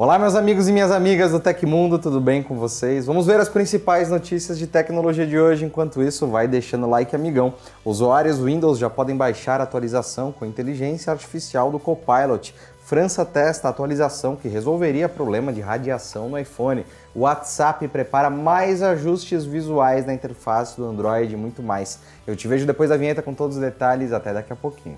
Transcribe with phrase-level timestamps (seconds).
[0.00, 3.04] Olá, meus amigos e minhas amigas do Tecmundo, tudo bem com vocês?
[3.04, 5.64] Vamos ver as principais notícias de tecnologia de hoje.
[5.64, 7.52] Enquanto isso, vai deixando like, amigão.
[7.84, 12.54] Usuários Windows já podem baixar a atualização com inteligência artificial do Copilot.
[12.84, 16.86] França testa a atualização que resolveria problema de radiação no iPhone.
[17.12, 21.98] O WhatsApp prepara mais ajustes visuais na interface do Android e muito mais.
[22.24, 24.12] Eu te vejo depois da vinheta com todos os detalhes.
[24.12, 24.96] Até daqui a pouquinho.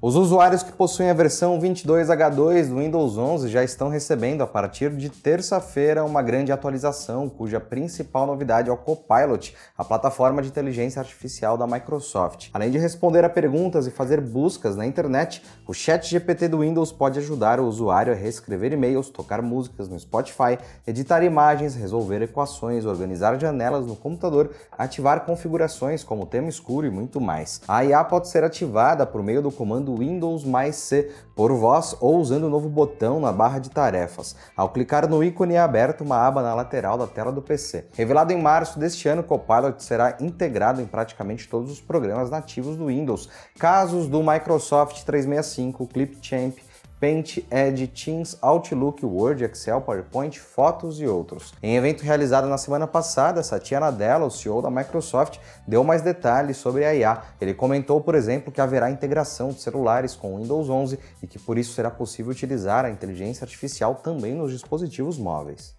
[0.00, 4.90] Os usuários que possuem a versão 22H2 do Windows 11 já estão recebendo a partir
[4.90, 11.00] de terça-feira uma grande atualização, cuja principal novidade é o Copilot, a plataforma de inteligência
[11.00, 12.48] artificial da Microsoft.
[12.54, 16.92] Além de responder a perguntas e fazer buscas na internet, o Chat GPT do Windows
[16.92, 22.86] pode ajudar o usuário a reescrever e-mails, tocar músicas no Spotify, editar imagens, resolver equações,
[22.86, 27.60] organizar janelas no computador, ativar configurações como tema escuro e muito mais.
[27.66, 31.96] A IA pode ser ativada por meio do comando do Windows mais C por voz
[32.00, 34.36] ou usando o novo botão na barra de tarefas.
[34.54, 37.86] Ao clicar no ícone é aberta uma aba na lateral da tela do PC.
[37.94, 42.86] Revelado em março deste ano, Copilot será integrado em praticamente todos os programas nativos do
[42.86, 43.30] Windows.
[43.58, 46.58] Casos do Microsoft 365, Clipchamp,
[47.00, 51.54] Paint, Edge, Teams, Outlook, Word, Excel, PowerPoint, fotos e outros.
[51.62, 56.56] Em evento realizado na semana passada, Satya Nadella, o CEO da Microsoft, deu mais detalhes
[56.56, 57.22] sobre a IA.
[57.40, 61.56] Ele comentou, por exemplo, que haverá integração de celulares com Windows 11 e que por
[61.56, 65.74] isso será possível utilizar a inteligência artificial também nos dispositivos móveis.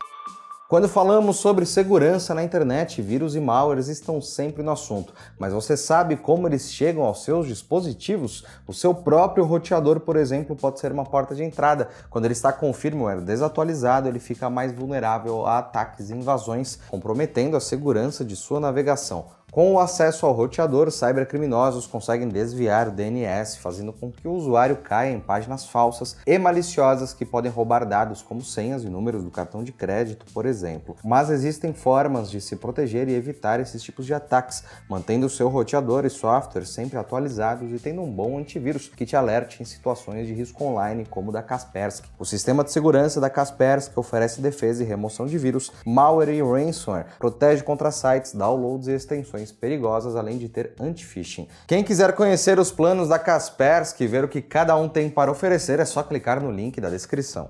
[0.69, 5.75] Quando falamos sobre segurança na internet, vírus e malwares estão sempre no assunto, mas você
[5.75, 8.45] sabe como eles chegam aos seus dispositivos?
[8.67, 11.89] O seu próprio roteador, por exemplo, pode ser uma porta de entrada.
[12.07, 17.57] Quando ele está com firmware desatualizado, ele fica mais vulnerável a ataques e invasões, comprometendo
[17.57, 19.25] a segurança de sua navegação.
[19.51, 24.77] Com o acesso ao roteador, cybercriminosos conseguem desviar o DNS, fazendo com que o usuário
[24.77, 29.31] caia em páginas falsas e maliciosas que podem roubar dados como senhas e números do
[29.31, 30.95] cartão de crédito, por exemplo.
[31.03, 35.49] Mas existem formas de se proteger e evitar esses tipos de ataques, mantendo o seu
[35.49, 40.27] roteador e software sempre atualizados e tendo um bom antivírus que te alerte em situações
[40.27, 42.07] de risco online, como o da Kaspersky.
[42.19, 47.07] O sistema de segurança da Kaspersky oferece defesa e remoção de vírus, malware e ransomware,
[47.17, 51.47] protege contra sites, downloads e extensões perigosas, além de ter anti-phishing.
[51.65, 55.31] Quem quiser conhecer os planos da Kaspersky e ver o que cada um tem para
[55.31, 57.49] oferecer, é só clicar no link da descrição.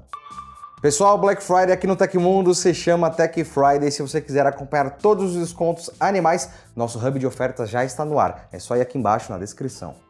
[0.82, 3.92] Pessoal, Black Friday aqui no Tecmundo se chama Tech Friday.
[3.92, 8.18] Se você quiser acompanhar todos os descontos animais, nosso hub de ofertas já está no
[8.18, 8.48] ar.
[8.52, 10.09] É só ir aqui embaixo na descrição.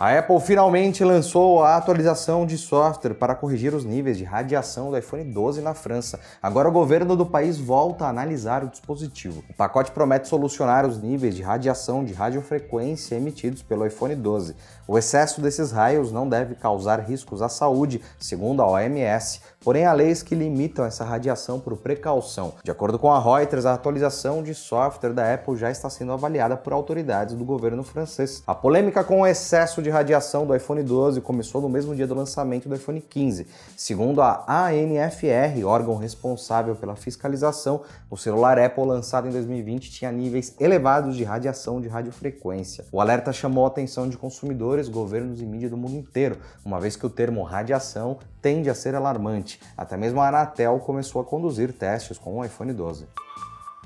[0.00, 4.96] A Apple finalmente lançou a atualização de software para corrigir os níveis de radiação do
[4.96, 6.18] iPhone 12 na França.
[6.42, 9.44] Agora o governo do país volta a analisar o dispositivo.
[9.50, 14.56] O pacote promete solucionar os níveis de radiação de radiofrequência emitidos pelo iPhone 12.
[14.88, 19.92] O excesso desses raios não deve causar riscos à saúde, segundo a OMS, porém há
[19.92, 22.54] leis que limitam essa radiação por precaução.
[22.64, 26.56] De acordo com a Reuters, a atualização de software da Apple já está sendo avaliada
[26.56, 28.42] por autoridades do governo francês.
[28.46, 32.14] A polêmica com o excesso de radiação do iPhone 12 começou no mesmo dia do
[32.14, 33.46] lançamento do iPhone 15.
[33.76, 40.54] Segundo a ANFR, órgão responsável pela fiscalização, o celular Apple lançado em 2020 tinha níveis
[40.58, 42.84] elevados de radiação de radiofrequência.
[42.90, 46.96] O alerta chamou a atenção de consumidores governos e mídia do mundo inteiro, uma vez
[46.96, 49.60] que o termo radiação tende a ser alarmante.
[49.76, 53.06] Até mesmo a Anatel começou a conduzir testes com o iPhone 12.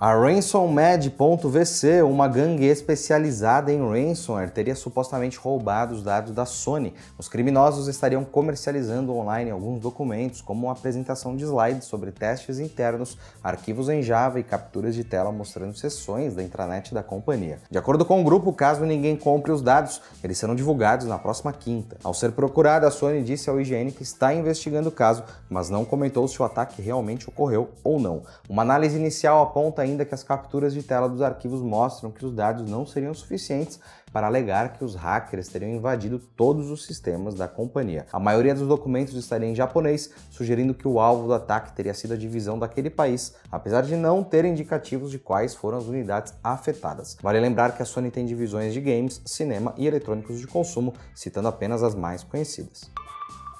[0.04, 6.92] A RansomMed.vc, uma gangue especializada em ransomware, teria supostamente roubado os dados da Sony.
[7.16, 13.16] Os criminosos estariam comercializando online alguns documentos, como uma apresentação de slides sobre testes internos,
[13.42, 17.58] arquivos em Java e capturas de tela mostrando sessões da intranet da companhia.
[17.70, 21.50] De acordo com o grupo, caso ninguém compre os dados, eles serão divulgados na próxima
[21.50, 21.96] quinta.
[22.04, 25.82] Ao ser procurada, a Sony disse ao IGN que está investigando o caso, mas não
[25.82, 28.22] comentou se o ataque realmente ocorreu ou não.
[28.46, 32.32] Uma análise inicial aponta ainda que as capturas de tela dos arquivos mostram que os
[32.32, 33.78] dados não seriam suficientes
[34.14, 38.06] para alegar que os hackers teriam invadido todos os sistemas da companhia.
[38.10, 42.14] A maioria dos documentos estaria em japonês, sugerindo que o alvo do ataque teria sido
[42.14, 47.18] a divisão daquele país, apesar de não ter indicativos de quais foram as unidades afetadas.
[47.20, 51.48] Vale lembrar que a Sony tem divisões de games, cinema e eletrônicos de consumo, citando
[51.48, 52.88] apenas as mais conhecidas.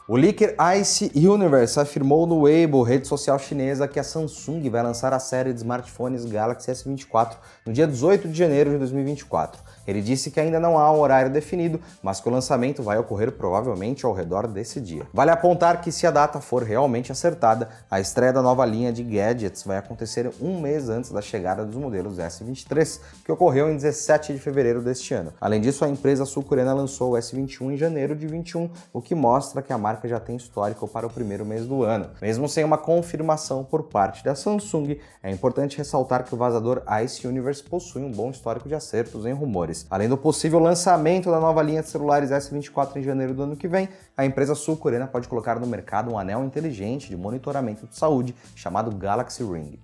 [0.07, 5.15] O leaker Ice Universe afirmou no Weibo, rede social chinesa, que a Samsung vai lançar
[5.15, 9.63] a série de smartphones Galaxy S24 no dia 18 de janeiro de 2024.
[9.87, 13.33] Ele disse que ainda não há um horário definido, mas que o lançamento vai ocorrer
[13.33, 15.07] provavelmente ao redor desse dia.
[15.11, 19.03] Vale apontar que se a data for realmente acertada, a estreia da nova linha de
[19.03, 24.35] gadgets vai acontecer um mês antes da chegada dos modelos S23, que ocorreu em 17
[24.35, 25.33] de fevereiro deste ano.
[25.41, 29.63] Além disso, a empresa sul-coreana lançou o S21 em janeiro de 21, o que mostra
[29.63, 32.11] que a marca já tem histórico para o primeiro mês do ano.
[32.21, 37.27] Mesmo sem uma confirmação por parte da Samsung, é importante ressaltar que o vazador Ice
[37.27, 39.87] Universe possui um bom histórico de acertos em rumores.
[39.91, 43.69] Além do possível lançamento da nova linha de celulares S24 em janeiro do ano que
[43.69, 48.35] vem, a empresa sul-coreana pode colocar no mercado um anel inteligente de monitoramento de saúde
[48.55, 49.79] chamado Galaxy Ring.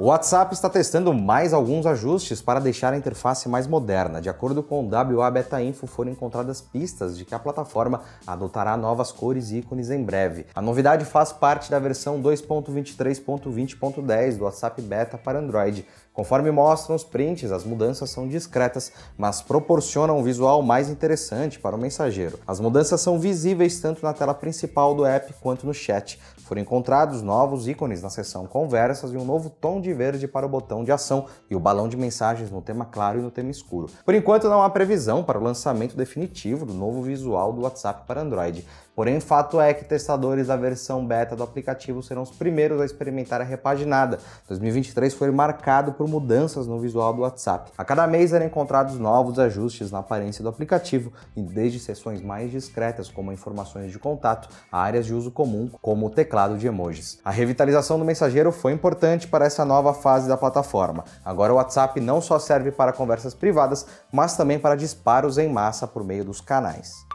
[0.00, 4.18] O WhatsApp está testando mais alguns ajustes para deixar a interface mais moderna.
[4.18, 8.78] De acordo com o WA Beta Info, foram encontradas pistas de que a plataforma adotará
[8.78, 10.46] novas cores e ícones em breve.
[10.54, 15.86] A novidade faz parte da versão 2.23.20.10 do WhatsApp Beta para Android.
[16.14, 21.76] Conforme mostram os prints, as mudanças são discretas, mas proporcionam um visual mais interessante para
[21.76, 22.38] o mensageiro.
[22.46, 26.18] As mudanças são visíveis tanto na tela principal do app quanto no chat.
[26.50, 30.48] Foram encontrados novos ícones na seção Conversas e um novo tom de verde para o
[30.48, 33.88] botão de ação e o balão de mensagens no tema claro e no tema escuro.
[34.04, 38.22] Por enquanto, não há previsão para o lançamento definitivo do novo visual do WhatsApp para
[38.22, 38.66] Android.
[38.96, 43.40] Porém, fato é que testadores da versão beta do aplicativo serão os primeiros a experimentar
[43.40, 44.18] a repaginada.
[44.48, 47.70] 2023 foi marcado por mudanças no visual do WhatsApp.
[47.78, 53.08] A cada mês eram encontrados novos ajustes na aparência do aplicativo, desde seções mais discretas,
[53.08, 57.18] como informações de contato, a áreas de uso comum, como o teclado de emojis.
[57.24, 61.04] A revitalização do mensageiro foi importante para essa nova fase da plataforma.
[61.24, 65.86] Agora o WhatsApp não só serve para conversas privadas, mas também para disparos em massa
[65.86, 67.09] por meio dos canais.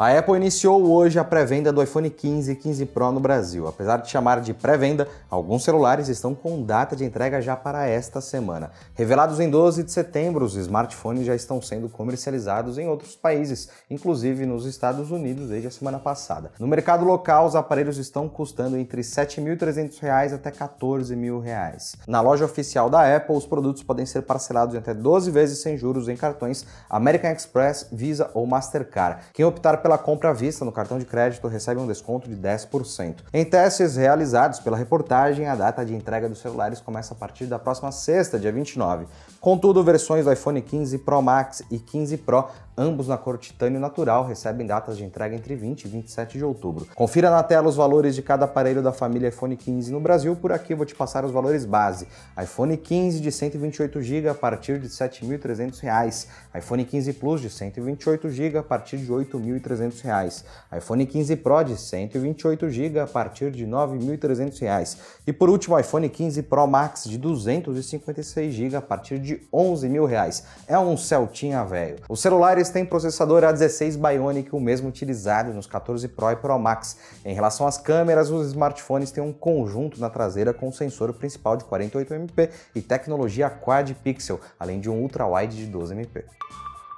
[0.00, 3.66] A Apple iniciou hoje a pré-venda do iPhone 15 e 15 Pro no Brasil.
[3.66, 8.20] Apesar de chamar de pré-venda, alguns celulares estão com data de entrega já para esta
[8.20, 8.70] semana.
[8.94, 14.46] Revelados em 12 de setembro, os smartphones já estão sendo comercializados em outros países, inclusive
[14.46, 16.52] nos Estados Unidos desde a semana passada.
[16.60, 21.96] No mercado local, os aparelhos estão custando entre R$ 7.300 até R$ 14.000.
[22.06, 25.76] Na loja oficial da Apple, os produtos podem ser parcelados em até 12 vezes sem
[25.76, 29.24] juros em cartões American Express, Visa ou Mastercard.
[29.34, 33.20] Quem optar pela compra à vista no cartão de crédito recebe um desconto de 10%.
[33.32, 37.58] Em testes realizados pela reportagem, a data de entrega dos celulares começa a partir da
[37.58, 39.06] próxima sexta, dia 29.
[39.40, 42.44] Contudo, versões do iPhone 15 Pro Max e 15 Pro
[42.78, 46.86] ambos na cor titânio natural, recebem datas de entrega entre 20 e 27 de outubro.
[46.94, 50.52] Confira na tela os valores de cada aparelho da família iPhone 15 no Brasil, por
[50.52, 52.06] aqui vou te passar os valores base.
[52.40, 58.30] iPhone 15 de 128 GB a partir de R$ 7.300, iPhone 15 Plus de 128
[58.30, 60.44] GB a partir de R$ 8.300,
[60.76, 66.08] iPhone 15 Pro de 128 GB a partir de R$ 9.300 e por último iPhone
[66.08, 70.44] 15 Pro Max de 256 GB a partir de R$ 11.000.
[70.68, 71.98] É um Celtinha velho.
[72.08, 76.96] Os celulares tem processador A16 Bionic, o mesmo utilizado nos 14 Pro e Pro Max.
[77.24, 81.64] Em relação às câmeras, os smartphones têm um conjunto na traseira com sensor principal de
[81.64, 86.24] 48MP e tecnologia Quad Pixel, além de um ultra-wide de 12MP.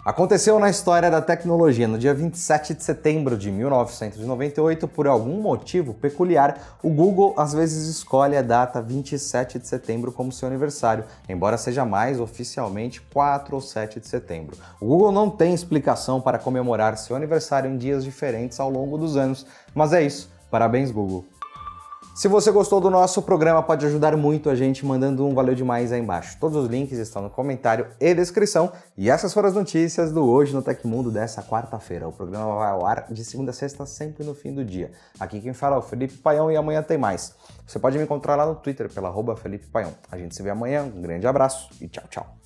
[0.03, 1.87] Aconteceu na história da tecnologia.
[1.87, 7.87] No dia 27 de setembro de 1998, por algum motivo peculiar, o Google às vezes
[7.87, 13.61] escolhe a data 27 de setembro como seu aniversário, embora seja mais oficialmente 4 ou
[13.61, 14.57] 7 de setembro.
[14.81, 19.19] O Google não tem explicação para comemorar seu aniversário em dias diferentes ao longo dos
[19.19, 19.45] anos,
[19.75, 20.31] mas é isso.
[20.51, 21.27] Parabéns, Google!
[22.15, 25.91] Se você gostou do nosso programa, pode ajudar muito a gente mandando um valeu demais
[25.91, 26.37] aí embaixo.
[26.39, 28.73] Todos os links estão no comentário e descrição.
[28.97, 32.07] E essas foram as notícias do Hoje no Tecmundo dessa quarta-feira.
[32.07, 34.91] O programa vai ao ar de segunda a sexta, sempre no fim do dia.
[35.19, 37.35] Aqui quem fala é o Felipe Paião e amanhã tem mais.
[37.67, 39.95] Você pode me encontrar lá no Twitter pela Felipe Paião.
[40.11, 42.40] A gente se vê amanhã, um grande abraço e tchau, tchau.